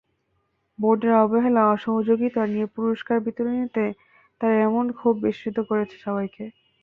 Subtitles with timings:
[0.79, 3.91] বোর্ডের অবহেলা, অসহযোগিতা নিয়ে পুরস্কার বিতরণীতেই
[4.41, 6.43] তাঁর এমন ক্ষোভ বিস্মিত করেছে সবাইকে।